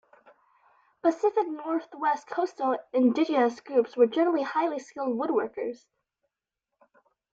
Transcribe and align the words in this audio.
Pacific 1.03 1.47
Northwest 1.47 2.25
Coastal 2.25 2.75
indigenous 2.91 3.59
groups 3.59 3.95
were 3.95 4.07
generally 4.07 4.41
highly 4.41 4.79
skilled 4.79 5.15
woodworkers. 5.15 5.85